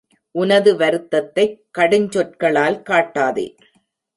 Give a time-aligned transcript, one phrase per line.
[0.31, 3.55] உனது வருத்தத்தைக் கடுஞ்சொற்களால் காட்டாதே.